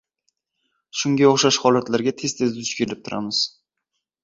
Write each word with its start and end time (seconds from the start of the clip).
shunga 1.01 1.27
oʻxshash 1.33 1.59
holatlarga 1.67 2.15
tez-tez 2.23 2.57
duch 2.59 2.73
kelib 2.83 3.07
turamiz. 3.09 3.45